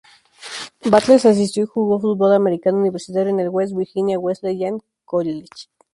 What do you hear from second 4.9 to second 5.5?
College.